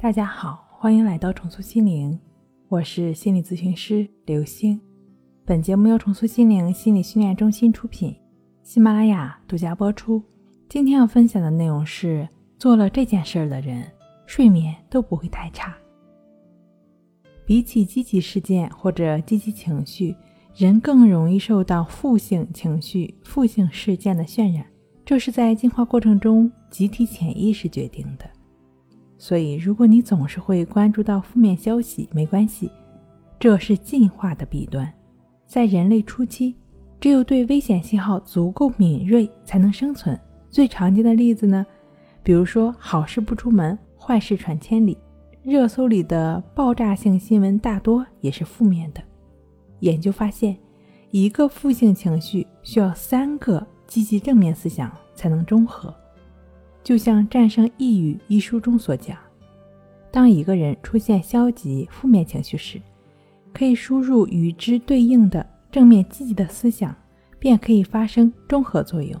[0.00, 2.16] 大家好，欢迎来到重塑心灵，
[2.68, 4.80] 我是心理咨询师刘星。
[5.44, 8.14] 本节目由重塑心灵心理训练中心出品，
[8.62, 10.22] 喜马拉雅独家播出。
[10.68, 12.28] 今天要分享的内容是：
[12.60, 13.90] 做了这件事儿的人，
[14.24, 15.76] 睡眠都不会太差。
[17.44, 20.14] 比起积极事件或者积极情绪，
[20.54, 24.64] 人更容易受到负性情绪、负性事件的渲染，
[25.04, 28.37] 这是在进化过程中集体潜意识决定的。
[29.18, 32.70] 所以，如果你总是会关注到负面消息，没关系，
[33.38, 34.90] 这是进化的弊端。
[35.44, 36.54] 在人类初期，
[37.00, 40.18] 只有对危险信号足够敏锐才能生存。
[40.48, 41.66] 最常见的例子呢，
[42.22, 44.96] 比如说好事不出门，坏事传千里。
[45.42, 49.02] 热搜里的爆炸性新闻大多也是负面的。
[49.80, 50.56] 研究发现，
[51.10, 55.94] 一个负性情绪需要三个积极正面思想才能中和。
[56.88, 59.14] 就像《战胜抑郁》一书中所讲，
[60.10, 62.80] 当一个人出现消极、负面情绪时，
[63.52, 66.96] 可以输入与之对应的正面、积极的思想，
[67.38, 69.20] 便可以发生中和作用，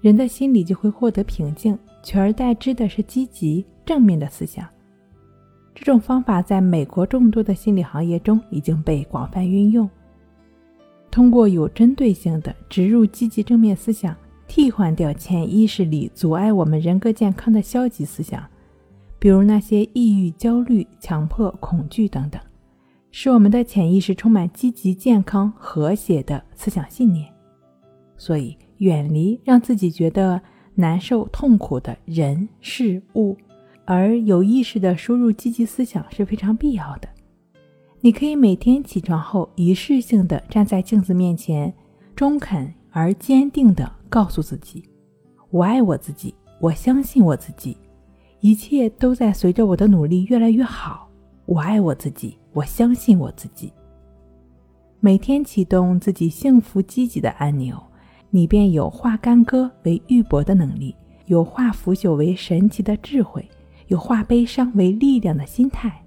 [0.00, 4.64] 人的心理就会获得平静，取而代之的是积极、正面的思想。
[5.74, 9.90] 这种方法在美国众多的心理行业中已经被广泛运用，
[11.10, 14.14] 通过有针对性的植入积极正面思想。
[14.48, 18.42] 替换掉潜意识里阻碍我们人格健康的消极思想，
[19.18, 22.40] 比如那些抑郁、焦虑、强迫、恐惧等等，
[23.12, 27.28] 使我们的潜意识充满积极、健康、和谐的思想信念。
[28.16, 30.40] 所以，远离让自己觉得
[30.74, 33.36] 难受、痛苦的人事物，
[33.84, 37.08] 而有意识的输入积极思想是非常必要的。
[38.00, 41.72] 你可以每天起床后仪式性的站在镜子面前，
[42.16, 43.97] 中肯而坚定的。
[44.08, 44.88] 告诉自己，
[45.50, 47.76] 我爱我自己，我相信我自己，
[48.40, 51.08] 一切都在随着我的努力越来越好。
[51.46, 53.72] 我爱我自己，我相信我自己。
[55.00, 57.80] 每天启动自己幸福积极的按钮，
[58.30, 60.94] 你便有化干戈为玉帛的能力，
[61.26, 63.48] 有化腐朽为神奇的智慧，
[63.86, 66.04] 有化悲伤为力量的心态。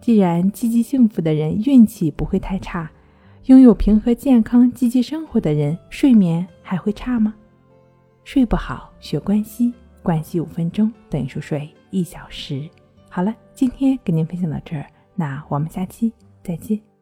[0.00, 2.90] 既然积极幸福的人运气不会太差。
[3.46, 7.34] 拥有平和、健康、积极生活的人，睡眠还会差吗？
[8.24, 12.68] 睡不好，学关西，关系五分钟等于熟睡一小时。
[13.10, 16.93] 好了，今天给您分享到这儿，那我们下期再见。